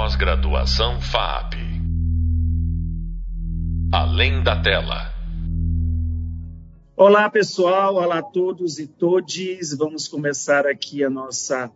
[0.00, 1.54] Pós-graduação FAP.
[3.92, 5.12] Além da tela.
[6.96, 7.96] Olá, pessoal.
[7.96, 9.76] Olá a todos e todes.
[9.76, 11.68] Vamos começar aqui a nossa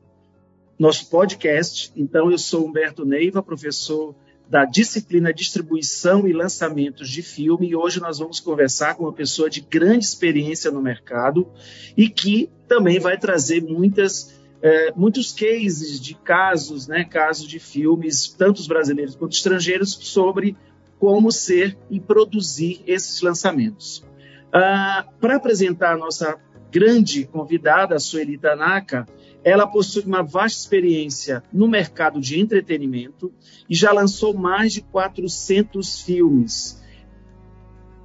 [0.79, 1.93] nosso podcast.
[1.97, 4.15] Então, eu sou Humberto Neiva, professor
[4.49, 9.51] da disciplina Distribuição e Lançamentos de Filme, e hoje nós vamos conversar com uma pessoa
[9.51, 11.51] de grande experiência no mercado
[11.97, 18.29] e que também vai trazer muitas é, muitos cases de casos, né, casos de filmes,
[18.29, 20.57] tanto os brasileiros quanto estrangeiros, sobre
[20.99, 24.05] como ser e produzir esses lançamentos.
[24.53, 26.39] Ah, Para apresentar a nossa
[26.71, 29.07] grande convidada, a Sueli Tanaka,
[29.43, 33.33] ela possui uma vasta experiência no mercado de entretenimento
[33.69, 36.81] e já lançou mais de 400 filmes,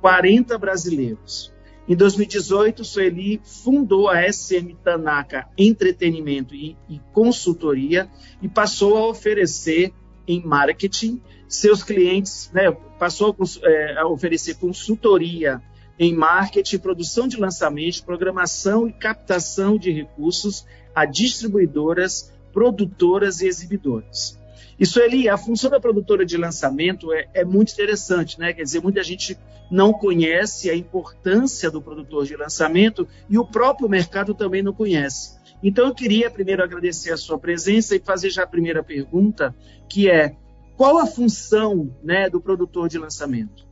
[0.02, 1.54] 40 brasileiros.
[1.88, 8.10] Em 2018, Sueli fundou a SM Tanaka Entretenimento e, e, Consultoria
[8.42, 9.94] e passou a oferecer
[10.28, 15.62] em marketing seus clientes, né, passou a, é, a oferecer consultoria
[15.98, 24.38] em marketing, produção de lançamentos, programação e captação de recursos a distribuidoras, produtoras e exibidoras.
[24.80, 28.54] Isso ali, a função da produtora de lançamento é, é, muito interessante, né?
[28.54, 29.38] Quer dizer, muita gente
[29.72, 35.36] não conhece a importância do produtor de lançamento e o próprio mercado também não conhece.
[35.64, 39.56] Então, eu queria primeiro agradecer a sua presença e fazer já a primeira pergunta,
[39.90, 40.36] que é
[40.78, 43.66] qual a função né, do produtor de lançamento?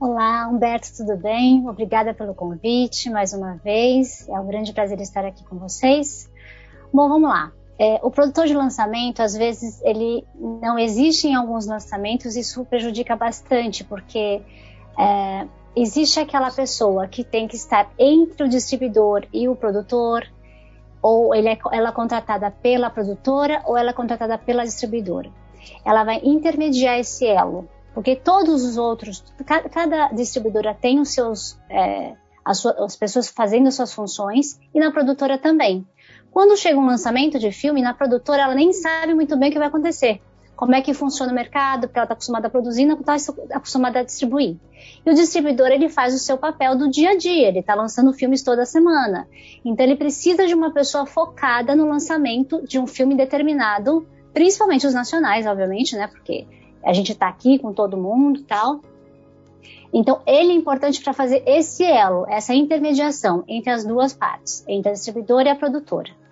[0.00, 1.68] Olá, Humberto, tudo bem?
[1.68, 4.26] Obrigada pelo convite mais uma vez.
[4.28, 6.30] É um grande prazer estar aqui com vocês.
[6.92, 7.52] Bom, vamos lá.
[7.78, 13.16] É, o produtor de lançamento, às vezes, ele não existe em alguns lançamentos, isso prejudica
[13.16, 14.42] bastante, porque
[14.98, 20.24] é, existe aquela pessoa que tem que estar entre o distribuidor e o produtor,
[21.02, 25.30] ou ele é, ela é contratada pela produtora ou ela é contratada pela distribuidora.
[25.84, 31.58] Ela vai intermediar esse elo, porque todos os outros, cada, cada distribuidora tem os seus,
[31.68, 32.14] é,
[32.44, 35.86] as, suas, as pessoas fazendo as suas funções e na produtora também.
[36.34, 39.58] Quando chega um lançamento de filme, na produtora ela nem sabe muito bem o que
[39.58, 40.20] vai acontecer.
[40.56, 43.14] Como é que funciona o mercado, porque ela está acostumada a produzir, não está
[43.52, 44.56] acostumada a distribuir.
[45.06, 48.12] E o distribuidor, ele faz o seu papel do dia a dia, ele está lançando
[48.12, 49.28] filmes toda semana.
[49.64, 54.92] Então ele precisa de uma pessoa focada no lançamento de um filme determinado, principalmente os
[54.92, 56.08] nacionais, obviamente, né?
[56.08, 56.48] Porque
[56.82, 58.80] a gente está aqui com todo mundo tal.
[59.92, 64.90] Então, ele é importante para fazer esse elo, essa intermediação entre as duas partes, entre
[64.90, 66.23] a distribuidora e a produtora.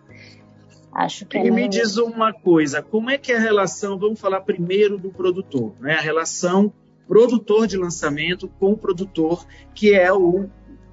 [0.93, 1.39] Acho que.
[1.39, 3.99] E é me diz uma coisa: como é que é a relação?
[3.99, 5.95] Vamos falar primeiro do produtor, né?
[5.95, 6.73] A relação
[7.07, 9.45] produtor de lançamento com o produtor,
[9.75, 10.49] que é o,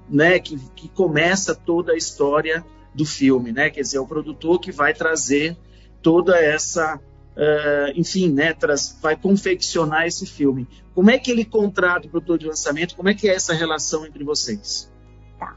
[0.08, 3.70] né, que, que começa toda a história do filme, né?
[3.70, 5.56] Quer dizer, é o produtor que vai trazer
[6.02, 10.66] toda essa, uh, enfim, né, traz, vai confeccionar esse filme.
[10.94, 12.96] Como é que ele contrata o produtor de lançamento?
[12.96, 14.92] Como é que é essa relação entre vocês?
[15.38, 15.54] Tá.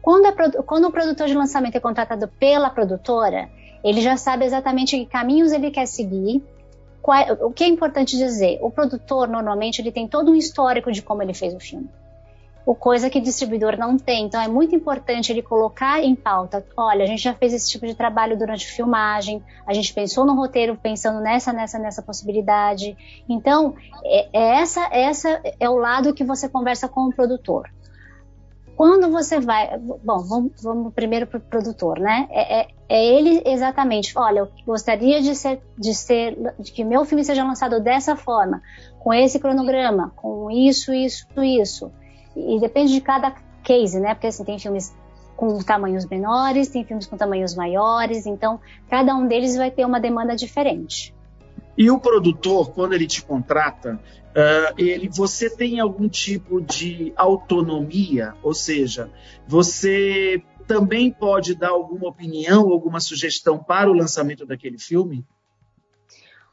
[0.00, 3.48] Quando, a, quando o produtor de lançamento é contratado pela produtora,
[3.82, 6.42] ele já sabe exatamente que caminhos ele quer seguir.
[7.00, 8.58] Qual, é, o que é importante dizer?
[8.62, 11.88] O produtor, normalmente, ele tem todo um histórico de como ele fez o filme.
[12.64, 14.24] O coisa que o distribuidor não tem.
[14.24, 17.84] Então, é muito importante ele colocar em pauta: olha, a gente já fez esse tipo
[17.84, 22.96] de trabalho durante a filmagem, a gente pensou no roteiro pensando nessa, nessa, nessa possibilidade.
[23.28, 27.68] Então, é, é essa, essa é o lado que você conversa com o produtor
[28.76, 29.78] quando você vai.
[29.78, 32.28] Bom, vamos, vamos primeiro para o produtor, né?
[32.30, 34.16] É, é, é, ele exatamente.
[34.16, 38.62] Olha, eu gostaria de ser, de ser, de que meu filme seja lançado dessa forma,
[38.98, 41.92] com esse cronograma, com isso, isso, isso.
[42.36, 44.14] E, depende de cada case, né?
[44.14, 44.94] Porque assim, tem filmes
[45.36, 50.00] com tamanhos menores, tem filmes com tamanhos maiores, então cada um deles vai ter uma
[50.00, 51.14] demanda diferente.
[51.76, 58.34] E o produtor, quando ele te contrata, uh, ele, você tem algum tipo de autonomia,
[58.42, 59.10] ou seja,
[59.46, 65.24] você também pode dar alguma opinião, alguma sugestão para o lançamento daquele filme?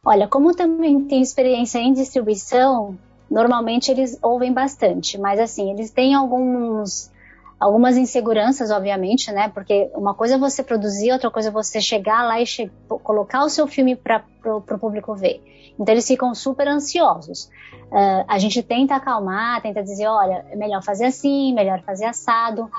[0.04, 2.98] Olha, como também tem experiência em distribuição,
[3.30, 7.12] normalmente eles ouvem bastante, mas assim, eles têm alguns
[7.60, 9.50] algumas inseguranças, obviamente, né?
[9.50, 12.72] Porque uma coisa é você produzir, outra coisa é você chegar lá e che
[13.04, 15.42] colocar o seu filme para o público ver.
[15.78, 17.50] Então eles ficam super ansiosos.
[17.92, 22.70] Uh, a gente tenta acalmar, tenta dizer, olha, é melhor fazer assim, melhor fazer assado.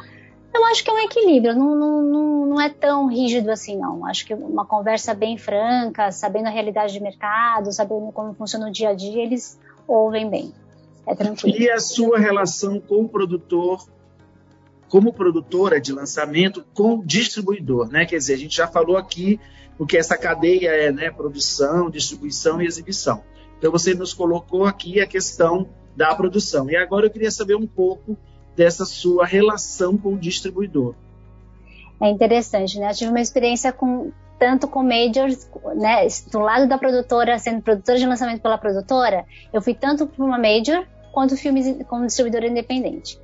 [0.53, 4.05] Eu acho que é um equilíbrio, não, não, não, não é tão rígido assim, não.
[4.06, 8.73] Acho que uma conversa bem franca, sabendo a realidade de mercado, sabendo como funciona o
[8.73, 10.53] dia a dia, eles ouvem bem.
[11.06, 11.56] É tranquilo.
[11.56, 13.81] E a sua relação com o produtor
[14.90, 18.04] como produtora de lançamento com distribuidor, né?
[18.04, 19.40] Quer dizer, a gente já falou aqui
[19.78, 21.10] o que essa cadeia é, né?
[21.10, 23.22] Produção, distribuição e exibição.
[23.56, 26.69] Então você nos colocou aqui a questão da produção.
[26.69, 28.19] E agora eu queria saber um pouco
[28.56, 30.94] dessa sua relação com o distribuidor.
[32.02, 32.90] É interessante, né?
[32.90, 34.10] Eu tive uma experiência com
[34.40, 39.60] tanto com majors, né, do lado da produtora, sendo produtora de lançamento pela produtora, eu
[39.60, 43.20] fui tanto para uma major quanto filmes como distribuidora independente.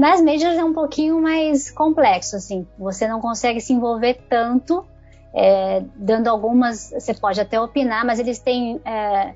[0.00, 4.82] Nas majors é um pouquinho mais complexo, assim, você não consegue se envolver tanto,
[5.34, 9.34] é, dando algumas, você pode até opinar, mas eles têm é,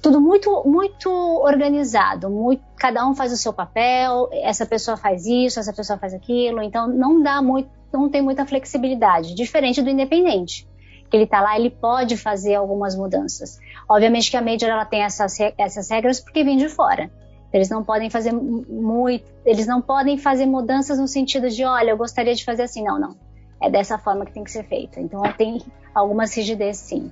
[0.00, 5.58] tudo muito muito organizado, muito, cada um faz o seu papel, essa pessoa faz isso,
[5.58, 10.64] essa pessoa faz aquilo, então não dá muito não tem muita flexibilidade, diferente do independente.
[11.10, 13.58] Que ele está lá, ele pode fazer algumas mudanças.
[13.88, 17.10] Obviamente que a Major ela tem essas, essas regras porque vem de fora.
[17.56, 21.96] Eles não podem fazer muito, eles não podem fazer mudanças no sentido de, olha, eu
[21.96, 22.84] gostaria de fazer assim.
[22.84, 23.16] Não, não.
[23.62, 25.00] É dessa forma que tem que ser feita.
[25.00, 25.62] Então tem
[25.94, 27.10] algumas rigidez, sim.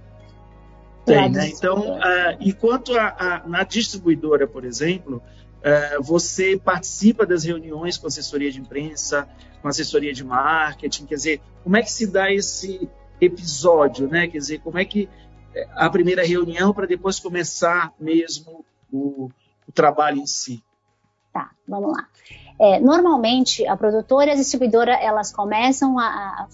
[1.07, 1.49] Tem, né?
[1.49, 5.23] Então, uh, enquanto a, a, na distribuidora, por exemplo,
[5.61, 9.27] uh, você participa das reuniões com assessoria de imprensa,
[9.63, 12.87] com assessoria de marketing, quer dizer, como é que se dá esse
[13.19, 14.29] episódio, né?
[14.29, 15.09] Quer dizer, como é que
[15.55, 18.63] é, a primeira reunião para depois começar mesmo
[18.93, 19.31] o,
[19.69, 20.63] o trabalho em si?
[21.33, 22.07] Tá, vamos lá.
[22.57, 26.47] É, normalmente, a produtora e a distribuidora, elas começam a, a,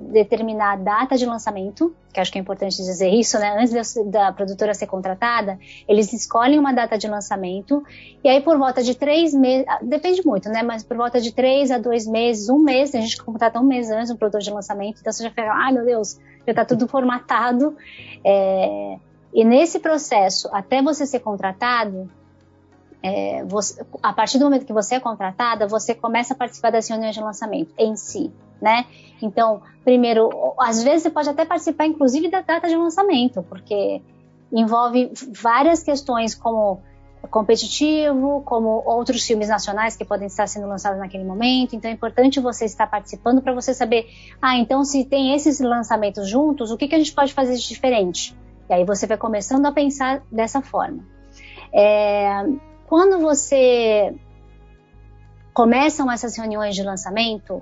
[0.00, 3.54] determinar a data de lançamento, que acho que é importante dizer isso, né?
[3.58, 7.84] Antes da, produtora ser contratada, eles escolhem uma data de lançamento,
[8.22, 10.62] e aí por volta de três meses, ah, depende muito, né?
[10.62, 13.90] Mas por volta de três a dois meses, um mês, a gente contrata um mês
[13.90, 16.88] antes um produtor de lançamento, então você já fica, ai meu Deus, já está tudo
[16.88, 17.76] formatado.
[18.24, 18.96] É,
[19.34, 22.08] e nesse processo, até você ser contratado,
[23.06, 26.88] é, você, a partir do momento que você é contratada, você começa a participar das
[26.88, 28.86] reuniões de lançamento em si, né?
[29.20, 34.00] Então, primeiro, às vezes você pode até participar, inclusive, da data de lançamento, porque
[34.50, 36.80] envolve várias questões como
[37.30, 41.76] competitivo, como outros filmes nacionais que podem estar sendo lançados naquele momento.
[41.76, 44.06] Então é importante você estar participando para você saber,
[44.40, 47.68] ah, então se tem esses lançamentos juntos, o que, que a gente pode fazer de
[47.68, 48.34] diferente?
[48.70, 51.04] E aí você vai começando a pensar dessa forma.
[51.70, 52.44] É,
[52.94, 54.14] quando você
[55.52, 57.60] começam essas reuniões de lançamento,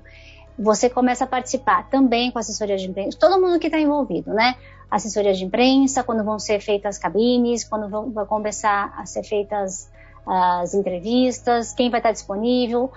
[0.59, 4.57] você começa a participar também com assessoria de imprensa, todo mundo que está envolvido, né?
[4.91, 9.91] Assessoria de imprensa, quando vão ser feitas cabines, quando vão, vão começar a ser feitas
[10.27, 12.93] as entrevistas, quem vai estar disponível,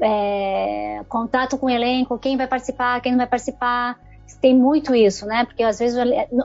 [0.00, 3.98] é, contato com o elenco, quem vai participar, quem não vai participar.
[4.40, 5.44] Tem muito isso, né?
[5.46, 5.98] Porque às vezes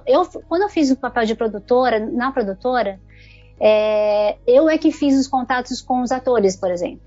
[0.07, 3.00] eu, quando eu fiz o papel de produtora, na produtora,
[3.59, 7.01] é, eu é que fiz os contatos com os atores, por exemplo.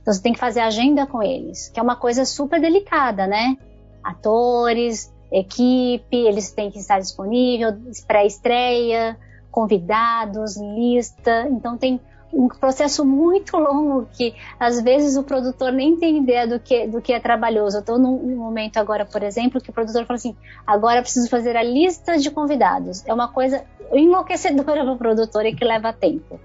[0.00, 3.56] Então você tem que fazer agenda com eles, que é uma coisa super delicada, né?
[4.02, 9.16] Atores, equipe, eles têm que estar disponíveis, pré-estreia,
[9.50, 11.48] convidados, lista.
[11.50, 12.00] Então tem
[12.32, 17.00] um processo muito longo que às vezes o produtor nem tem ideia do que, do
[17.02, 17.76] que é trabalhoso.
[17.76, 20.34] Eu estou num momento agora, por exemplo, que o produtor fala assim:
[20.66, 23.06] agora preciso fazer a lista de convidados.
[23.06, 26.40] É uma coisa enlouquecedora para o produtor e que leva tempo.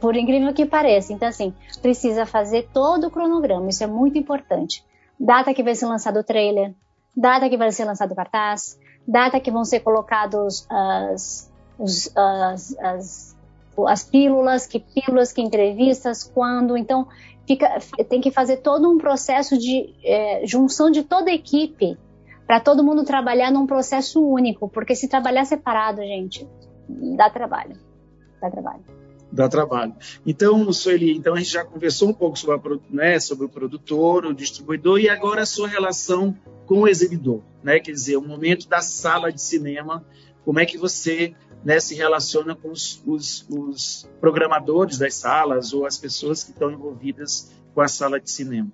[0.00, 1.12] Por incrível que pareça.
[1.12, 3.68] Então, assim, precisa fazer todo o cronograma.
[3.68, 4.84] Isso é muito importante.
[5.18, 6.74] Data que vai ser lançado o trailer,
[7.16, 12.76] data que vai ser lançado o cartaz, data que vão ser colocados as, os, as,
[12.78, 13.31] as
[13.86, 16.76] as pílulas, que pílulas, que entrevistas, quando.
[16.76, 17.08] Então,
[17.46, 21.96] fica, tem que fazer todo um processo de é, junção de toda a equipe
[22.46, 26.46] para todo mundo trabalhar num processo único, porque se trabalhar separado, gente,
[27.16, 27.76] dá trabalho.
[28.40, 28.84] Dá trabalho.
[29.30, 29.94] Dá trabalho.
[30.26, 34.26] Então, Sueli, então a gente já conversou um pouco sobre, a, né, sobre o produtor,
[34.26, 36.36] o distribuidor e agora a sua relação
[36.66, 37.80] com o exibidor, né?
[37.80, 40.04] Quer dizer, o momento da sala de cinema,
[40.44, 41.34] como é que você
[41.64, 46.70] né, se relaciona com os, os, os, programadores das salas ou as pessoas que estão
[46.70, 48.70] envolvidas com a sala de cinema?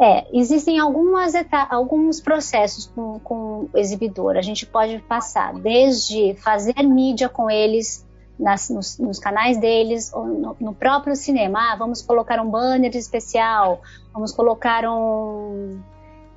[0.00, 1.32] É, existem algumas
[1.70, 4.36] alguns processos com, com o exibidor.
[4.36, 8.04] A gente pode passar desde fazer mídia com eles
[8.38, 11.72] nas, nos, nos, canais deles, ou no, no, próprio cinema.
[11.72, 13.80] Ah, vamos colocar um banner especial,
[14.12, 15.80] vamos colocar um,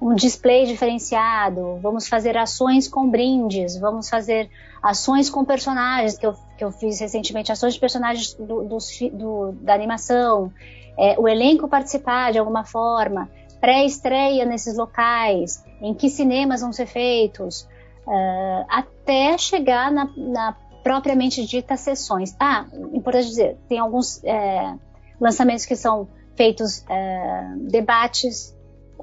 [0.05, 6.35] um display diferenciado, vamos fazer ações com brindes, vamos fazer ações com personagens, que eu,
[6.55, 8.77] que eu fiz recentemente, ações de personagens do, do,
[9.11, 10.53] do da animação,
[10.95, 13.27] é, o elenco participar de alguma forma,
[13.59, 17.67] pré-estreia nesses locais, em que cinemas vão ser feitos,
[18.05, 22.35] uh, até chegar na, na, propriamente dita sessões.
[22.39, 24.75] Ah, importante dizer, tem alguns é,
[25.19, 28.54] lançamentos que são feitos é, debates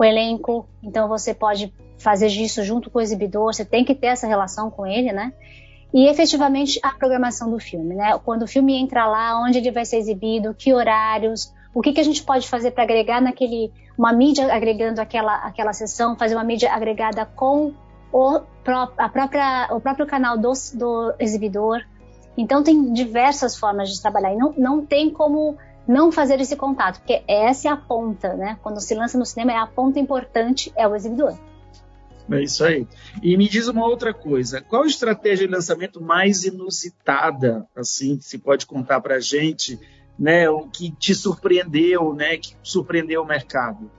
[0.03, 3.95] com o elenco, então você pode fazer isso junto com o exibidor, você tem que
[3.95, 5.33] ter essa relação com ele, né?
[5.95, 8.19] E efetivamente a programação do filme, né?
[8.25, 12.01] Quando o filme entra lá, onde ele vai ser exibido, que horários, o que, que
[12.01, 16.43] a gente pode fazer para agregar naquele, uma mídia agregando aquela, aquela sessão, fazer uma
[16.43, 17.73] mídia agregada com
[18.13, 18.41] o,
[18.99, 21.81] a própria, o próprio canal do, do exibidor.
[22.37, 25.57] Então tem diversas formas de trabalhar e não, não tem como
[25.87, 28.59] não fazer esse contato, porque essa é a ponta, né?
[28.63, 31.37] Quando se lança no cinema, é a ponta importante, é o exibidor.
[32.31, 32.87] É isso aí.
[33.23, 38.25] E me diz uma outra coisa, qual a estratégia de lançamento mais inusitada, assim, que
[38.25, 39.79] se pode contar para gente,
[40.19, 43.91] né, o que te surpreendeu, né, que surpreendeu o mercado?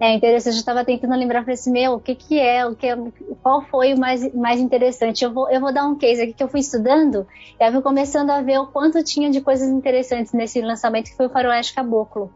[0.00, 2.86] É interessante, eu estava tentando lembrar para esse meu, o que que é, o que
[2.86, 2.96] é,
[3.42, 5.24] qual foi o mais, mais interessante.
[5.24, 7.26] Eu vou, eu vou dar um case aqui que eu fui estudando,
[7.58, 11.16] e eu fui começando a ver o quanto tinha de coisas interessantes nesse lançamento que
[11.16, 12.32] foi o Faroeste Caboclo,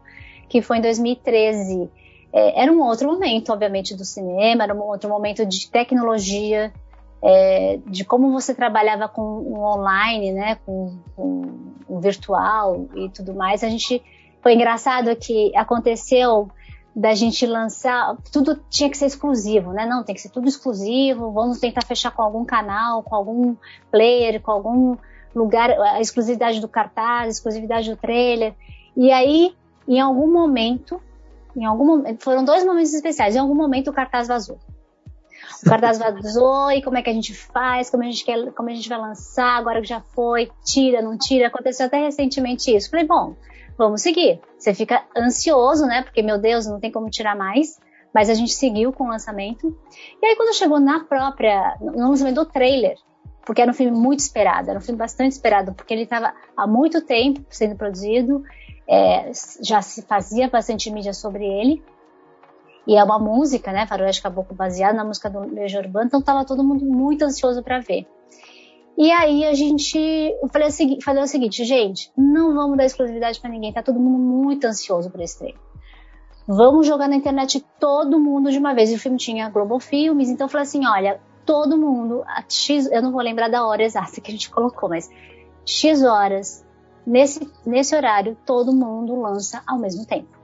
[0.49, 1.89] que foi em 2013.
[2.33, 6.73] É, era um outro momento, obviamente, do cinema, era um outro momento de tecnologia,
[7.21, 11.43] é, de como você trabalhava com o online, né, com, com
[11.87, 13.63] o virtual e tudo mais.
[13.63, 14.03] A gente
[14.41, 16.49] foi engraçado que aconteceu
[16.95, 19.85] da gente lançar, tudo tinha que ser exclusivo, né?
[19.85, 23.55] Não, tem que ser tudo exclusivo, vamos tentar fechar com algum canal, com algum
[23.91, 24.95] player, com algum
[25.35, 28.53] lugar, a exclusividade do cartaz, a exclusividade do trailer.
[28.95, 29.55] E aí,
[29.87, 31.01] em algum momento,
[31.55, 33.35] em algum foram dois momentos especiais.
[33.35, 34.59] Em algum momento o cartaz vazou.
[35.65, 38.69] O cartaz vazou e como é que a gente faz, como a gente quer, como
[38.69, 41.47] a gente vai lançar, agora que já foi, tira, não tira.
[41.47, 42.89] Aconteceu até recentemente isso.
[42.89, 43.35] Falei, bom,
[43.77, 44.39] vamos seguir.
[44.57, 46.03] Você fica ansioso, né?
[46.03, 47.79] Porque, meu Deus, não tem como tirar mais.
[48.13, 49.75] Mas a gente seguiu com o lançamento.
[50.21, 52.95] E aí, quando chegou na própria, no lançamento do trailer,
[53.45, 56.65] porque era um filme muito esperado, era um filme bastante esperado, porque ele estava há
[56.65, 58.43] muito tempo sendo produzido,
[58.87, 61.83] é, já se fazia bastante mídia sobre ele.
[62.85, 66.45] E é uma música, né, Faroeste Caboclo, baseada na música do Legião Urbana, então estava
[66.45, 68.05] todo mundo muito ansioso para ver.
[68.97, 73.73] E aí a gente, eu falei, o seguinte, gente, não vamos dar exclusividade para ninguém,
[73.73, 75.59] tá todo mundo muito ansioso por esse treino.
[76.47, 78.91] Vamos jogar na internet todo mundo de uma vez.
[78.91, 83.01] E o filme tinha Global Filmes, então eu falei assim, olha, todo mundo, X, eu
[83.01, 85.09] não vou lembrar da hora exata que a gente colocou, mas
[85.65, 86.65] X horas,
[87.05, 90.37] nesse, nesse horário, todo mundo lança ao mesmo tempo.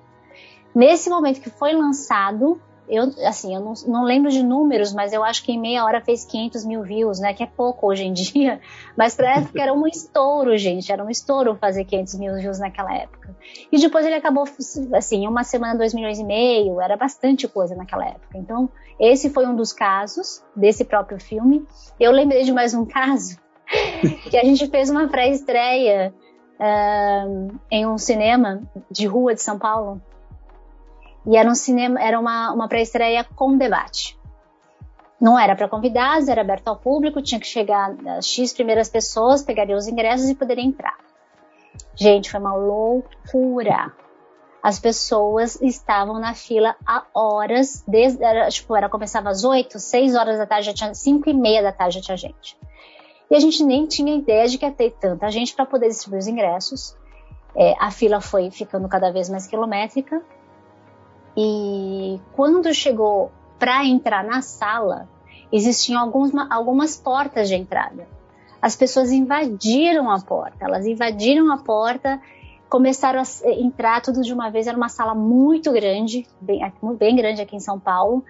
[0.73, 5.23] Nesse momento que foi lançado, eu, assim, eu não, não, lembro de números, mas eu
[5.23, 7.33] acho que em meia hora fez 500 mil views, né?
[7.35, 8.59] Que é pouco hoje em dia.
[8.97, 10.91] Mas pra época era um estouro, gente.
[10.91, 13.35] Era um estouro fazer 500 mil views naquela época.
[13.71, 14.45] E depois ele acabou,
[14.93, 16.81] assim, uma semana, dois milhões e meio.
[16.81, 18.35] Era bastante coisa naquela época.
[18.35, 18.67] Então,
[18.99, 21.63] esse foi um dos casos desse próprio filme.
[21.99, 23.37] Eu lembrei de mais um caso
[24.31, 26.11] que a gente fez uma pré-estreia
[26.59, 30.01] uh, em um cinema de rua de São Paulo
[31.29, 34.19] e era um cinema, era uma, uma pré-estreia com debate.
[35.21, 39.43] Não era para convidados, era aberto ao público, tinha que chegar as X primeiras pessoas,
[39.43, 40.97] pegariam os ingressos e poderiam entrar.
[41.93, 43.93] Gente, foi uma loucura.
[44.63, 50.15] As pessoas estavam na fila há horas, desde, era, tipo, era, começava às 8, 6
[50.15, 52.57] horas da tarde, já tinha 5 e meia da tarde já tinha gente.
[53.29, 56.21] E a gente nem tinha ideia de que ia ter tanta gente para poder distribuir
[56.21, 56.97] os ingressos.
[57.55, 60.23] É, a fila foi ficando cada vez mais quilométrica
[61.35, 65.07] e quando chegou para entrar na sala,
[65.51, 68.07] existiam alguns, algumas portas de entrada.
[68.61, 72.19] As pessoas invadiram a porta, elas invadiram a porta,
[72.69, 74.67] começaram a entrar tudo de uma vez.
[74.67, 76.61] Era uma sala muito grande, bem,
[76.97, 78.23] bem grande aqui em São Paulo,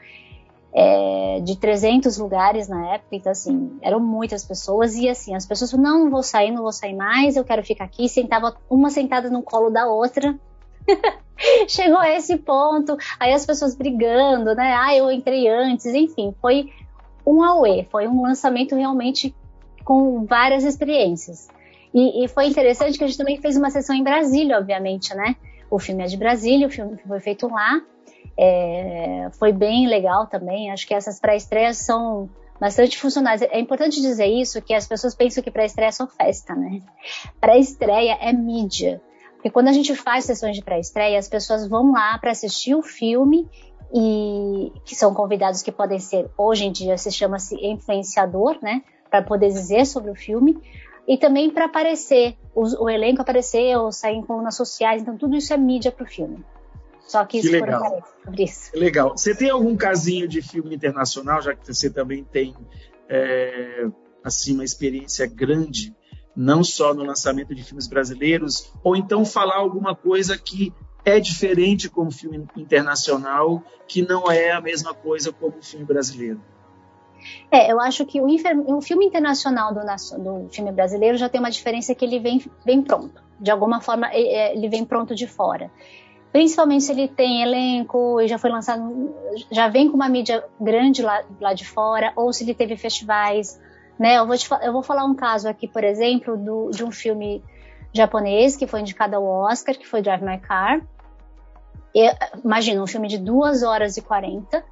[0.72, 5.72] é, de 300 lugares na época, então assim, eram muitas pessoas, e assim, as pessoas
[5.72, 8.92] falaram, não, não vou sair, não vou sair mais, eu quero ficar aqui, sentava uma
[8.92, 10.40] sentada no colo da outra,
[11.68, 14.74] chegou a esse ponto, aí as pessoas brigando, né?
[14.78, 16.72] Ah, eu entrei antes, enfim, foi
[17.26, 19.36] um auê, foi um lançamento realmente
[19.84, 21.48] com várias experiências.
[21.94, 25.36] E, e, foi interessante que a gente também fez uma sessão em Brasília, obviamente, né?
[25.72, 27.82] O filme é de Brasília, o filme foi feito lá.
[28.38, 30.72] É, foi bem legal também.
[30.72, 33.42] Acho que essas pré-estreias são bastante funcionais.
[33.42, 36.82] É importante dizer isso, que as pessoas pensam que pré-estreia é só festa, né?
[37.40, 39.02] Pré-estreia é mídia.
[39.40, 42.82] Porque quando a gente faz sessões de pré-estreia, as pessoas vão lá para assistir o
[42.82, 43.50] filme
[43.94, 49.22] e que são convidados que podem ser, hoje em dia se chama-se influenciador, né, para
[49.22, 50.62] poder dizer sobre o filme
[51.08, 55.38] e também para aparecer, o, o, elenco aparecer ou sair em colunas sociais, então tudo
[55.38, 56.44] isso é mídia para o filme.
[57.00, 58.04] Só que isso que legal.
[58.24, 58.72] sobre isso.
[58.76, 59.18] Legal.
[59.18, 62.54] Você tem algum casinho de filme internacional, já que você também tem
[63.08, 63.88] é,
[64.22, 65.96] assim uma experiência grande
[66.40, 71.90] não só no lançamento de filmes brasileiros, ou então falar alguma coisa que é diferente
[71.90, 76.40] como filme internacional, que não é a mesma coisa como o filme brasileiro?
[77.52, 78.28] É, eu acho que o,
[78.78, 82.82] o filme internacional do, do, filme brasileiro já tem uma diferença que ele vem, vem
[82.82, 83.22] pronto.
[83.38, 85.70] De alguma forma, ele vem pronto de fora.
[86.32, 89.14] Principalmente se ele tem elenco e já foi lançado,
[89.52, 93.60] já vem com uma mídia grande lá, lá de fora, ou se ele teve festivais.
[94.00, 94.18] Né?
[94.18, 97.44] Eu, vou te, eu vou falar um caso aqui, por exemplo, do, de um filme
[97.94, 100.82] japonês que foi indicado ao Oscar, que foi Drive My Car.
[102.44, 104.64] Imagina, um filme de 2 horas e 40,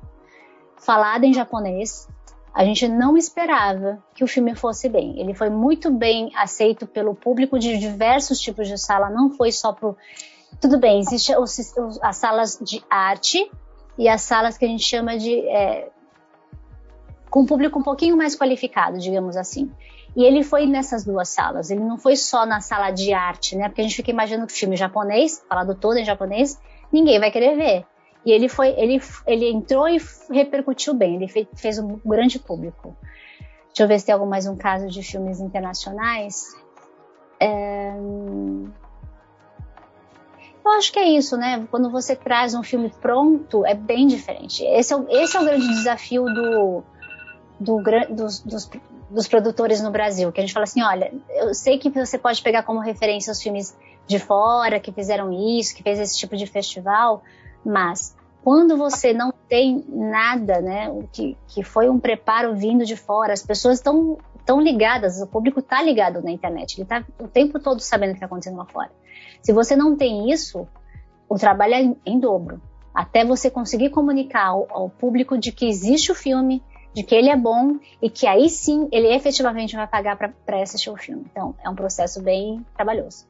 [0.78, 2.08] falado em japonês,
[2.54, 5.20] a gente não esperava que o filme fosse bem.
[5.20, 9.74] Ele foi muito bem aceito pelo público de diversos tipos de sala, não foi só
[9.74, 9.98] pro.
[10.62, 11.36] Tudo bem, existem
[12.02, 13.52] as salas de arte
[13.98, 15.40] e as salas que a gente chama de.
[15.50, 15.90] É,
[17.38, 19.72] com um público um pouquinho mais qualificado, digamos assim.
[20.16, 23.70] E ele foi nessas duas salas, ele não foi só na sala de arte, né?
[23.70, 26.60] Porque a gente fica imaginando que filme japonês, falado todo em japonês,
[26.92, 27.86] ninguém vai querer ver.
[28.26, 30.02] E ele foi, ele, ele entrou e
[30.32, 32.98] repercutiu bem, ele fez, fez um grande público.
[33.68, 36.56] Deixa eu ver se tem algum mais um caso de filmes internacionais.
[37.40, 37.94] É...
[40.66, 41.68] Eu acho que é isso, né?
[41.70, 44.64] Quando você traz um filme pronto, é bem diferente.
[44.66, 46.84] Esse é esse é o grande desafio do,
[47.60, 48.70] do, dos, dos,
[49.10, 52.42] dos produtores no Brasil, que a gente fala assim, olha, eu sei que você pode
[52.42, 56.46] pegar como referência os filmes de fora que fizeram isso, que fez esse tipo de
[56.46, 57.24] festival,
[57.66, 63.34] mas quando você não tem nada, né, que, que foi um preparo vindo de fora,
[63.34, 67.60] as pessoas estão tão ligadas, o público está ligado na internet, ele está o tempo
[67.60, 68.90] todo sabendo o que está acontecendo lá fora.
[69.42, 70.66] Se você não tem isso,
[71.28, 72.62] o trabalho é em dobro.
[72.94, 76.64] Até você conseguir comunicar ao, ao público de que existe o filme,
[76.98, 80.90] de que ele é bom e que aí sim ele efetivamente vai pagar para assistir
[80.90, 81.28] o filme.
[81.32, 83.28] Então, é um processo bem trabalhoso.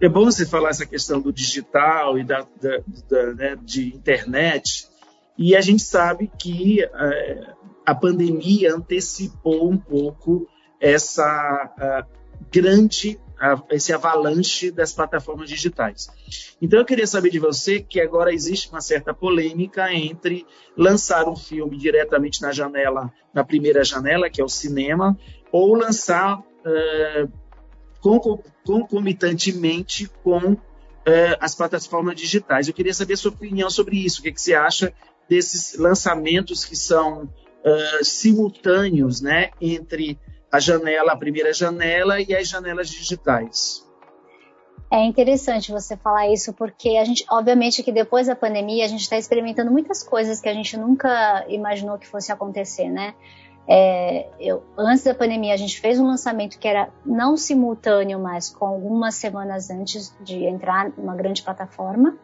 [0.00, 2.78] É bom você falar essa questão do digital e da, da,
[3.10, 4.86] da né, de internet.
[5.36, 10.46] E a gente sabe que é, a pandemia antecipou um pouco
[10.80, 11.68] essa
[12.48, 13.18] grande
[13.70, 16.08] esse avalanche das plataformas digitais.
[16.60, 21.36] Então eu queria saber de você que agora existe uma certa polêmica entre lançar um
[21.36, 25.18] filme diretamente na janela, na primeira janela, que é o cinema,
[25.50, 27.32] ou lançar uh,
[28.64, 30.56] concomitantemente com
[31.04, 32.68] é, as plataformas digitais.
[32.68, 34.20] Eu queria saber a sua opinião sobre isso.
[34.20, 34.92] O que, que você acha
[35.28, 40.18] desses lançamentos que são uh, simultâneos né, entre
[40.50, 43.86] a janela, a primeira janela e as janelas digitais?
[44.90, 49.02] É interessante você falar isso porque a gente, obviamente, que depois da pandemia a gente
[49.02, 53.14] está experimentando muitas coisas que a gente nunca imaginou que fosse acontecer, né?
[53.68, 58.50] É, eu, antes da pandemia, a gente fez um lançamento que era não simultâneo, mas
[58.50, 62.18] com algumas semanas antes de entrar numa grande plataforma.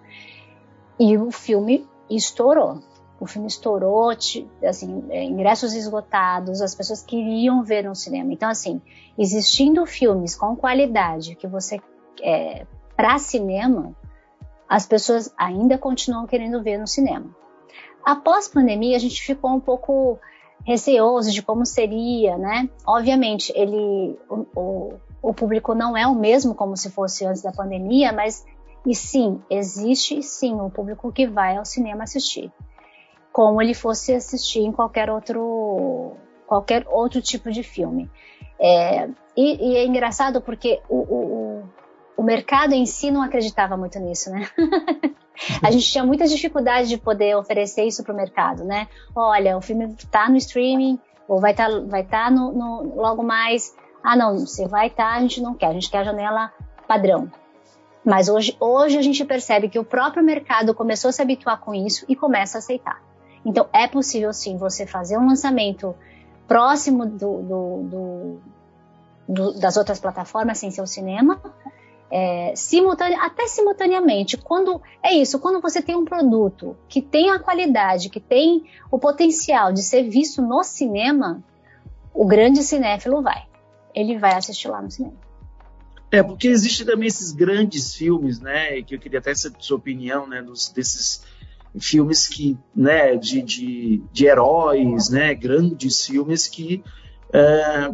[0.99, 2.81] E o filme estourou.
[3.19, 8.33] O filme estourou, assim, é, ingressos esgotados, as pessoas queriam ver no cinema.
[8.33, 8.81] Então, assim,
[9.19, 11.81] existindo filmes com qualidade que você
[12.23, 13.95] é, para cinema,
[14.69, 17.35] as pessoas ainda continuam querendo ver no cinema.
[18.05, 20.19] Após pandemia, a gente ficou um pouco
[20.65, 22.69] receoso de como seria, né?
[22.87, 27.53] Obviamente, ele, o, o, o público não é o mesmo como se fosse antes da
[27.53, 28.45] pandemia, mas
[28.87, 32.53] e sim, existe sim o público que vai ao cinema assistir,
[33.37, 38.11] como ele fosse assistir em qualquer outro qualquer outro tipo de filme.
[38.59, 41.65] É, e, e, é engraçado porque o, o,
[42.17, 44.49] o mercado em si não acreditava muito nisso, né?
[45.63, 48.89] a gente tinha muita dificuldade de poder oferecer isso para o mercado, né?
[49.15, 53.23] Olha, o filme está no streaming, ou vai estar tá, vai tá no, no, logo
[53.23, 53.77] mais.
[54.03, 56.51] Ah, não, você vai estar, tá, a gente não quer, a gente quer a janela
[56.89, 57.31] padrão.
[58.03, 61.75] Mas hoje, hoje a gente percebe que o próprio mercado começou a se habituar com
[61.75, 63.06] isso e começa a aceitar.
[63.47, 65.95] Então é possível sim você fazer um lançamento
[66.49, 68.41] próximo do, do,
[69.29, 71.41] do, das outras plataformas sem ser o cinema,
[72.11, 74.37] é, simultânea, até simultaneamente.
[74.37, 78.99] Quando é isso, quando você tem um produto que tem a qualidade, que tem o
[78.99, 81.41] potencial de ser visto no cinema,
[82.13, 83.47] o grande cinéfilo vai.
[83.95, 85.15] Ele vai assistir lá no cinema.
[86.11, 90.27] É, porque existem também esses grandes filmes, né, que eu queria até saber sua opinião,
[90.27, 91.23] né, dos, desses
[91.79, 96.83] filmes que, né, de, de, de heróis, né, grandes filmes que
[97.33, 97.91] é,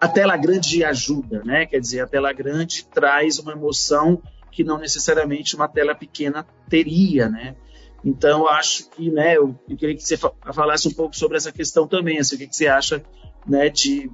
[0.00, 1.66] a tela grande ajuda, né?
[1.66, 7.28] Quer dizer, a tela grande traz uma emoção que não necessariamente uma tela pequena teria,
[7.28, 7.56] né?
[8.04, 11.86] Então, acho que, né, eu, eu queria que você falasse um pouco sobre essa questão
[11.86, 13.02] também, assim, o que, que você acha,
[13.46, 14.10] né, de...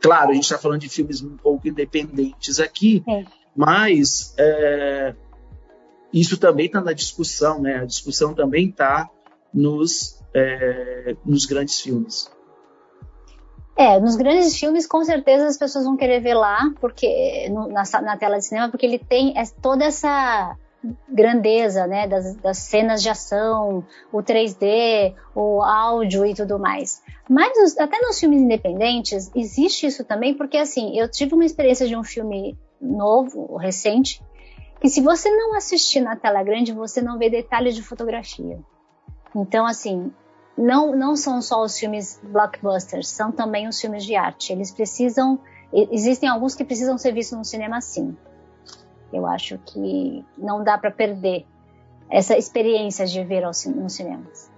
[0.00, 3.24] Claro, a gente está falando de filmes um pouco independentes aqui, é.
[3.56, 5.14] mas é,
[6.12, 7.76] isso também está na discussão, né?
[7.76, 9.08] A discussão também está
[9.52, 12.30] nos, é, nos grandes filmes.
[13.76, 17.82] É, nos grandes filmes, com certeza as pessoas vão querer ver lá, porque no, na,
[18.02, 20.56] na, tela de cinema, porque ele tem toda essa
[21.08, 27.00] grandeza, né, das, das, cenas de ação, o 3D, o áudio e tudo mais.
[27.28, 31.96] Mas até nos filmes independentes existe isso também, porque assim, eu tive uma experiência de
[31.96, 34.20] um filme novo, recente,
[34.82, 38.58] que se você não assistir na tela grande, você não vê detalhes de fotografia.
[39.32, 40.10] Então, assim,
[40.58, 44.52] não, não são só os filmes blockbusters, são também os filmes de arte.
[44.52, 45.38] Eles precisam,
[45.72, 48.16] existem alguns que precisam ser vistos no cinema sim.
[49.12, 51.46] Eu acho que não dá para perder
[52.10, 54.50] essa experiência de ver aos, nos cinemas.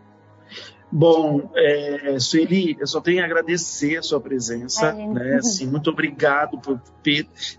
[0.97, 4.93] Bom, é, Sueli, eu só tenho a agradecer a sua presença.
[4.93, 5.39] Ai, né?
[5.39, 6.81] assim, muito obrigado por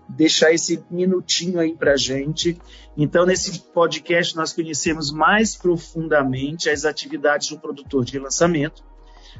[0.08, 2.56] deixar esse minutinho aí para gente.
[2.96, 8.82] Então, nesse podcast, nós conhecemos mais profundamente as atividades do produtor de lançamento,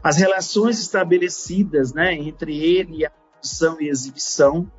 [0.02, 4.70] as relações estabelecidas né, entre ele e a produção e exibição,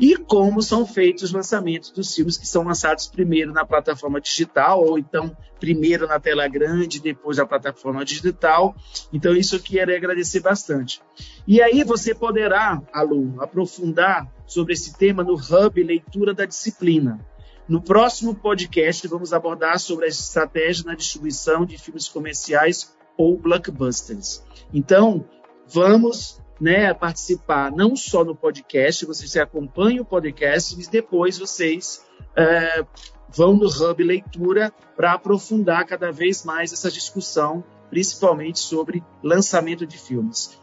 [0.00, 4.82] e como são feitos os lançamentos dos filmes que são lançados primeiro na plataforma digital,
[4.82, 8.74] ou então primeiro na tela grande, depois na plataforma digital.
[9.12, 11.02] Então, isso eu quero agradecer bastante.
[11.46, 17.20] E aí você poderá, aluno, aprofundar sobre esse tema no Hub Leitura da Disciplina.
[17.68, 24.42] No próximo podcast, vamos abordar sobre as estratégias na distribuição de filmes comerciais ou blockbusters.
[24.72, 25.26] Então,
[25.68, 32.04] vamos né, participar não só no podcast, vocês acompanham o podcast, mas depois vocês
[32.36, 32.84] é,
[33.28, 39.96] vão no Hub Leitura para aprofundar cada vez mais essa discussão, principalmente sobre lançamento de
[39.96, 40.60] filmes.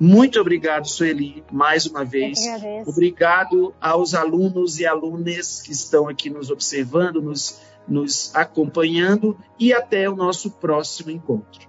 [0.00, 2.38] Muito obrigado, Sueli, mais uma vez.
[2.86, 10.08] Obrigado aos alunos e alunas que estão aqui nos observando, nos, nos acompanhando e até
[10.08, 11.68] o nosso próximo encontro.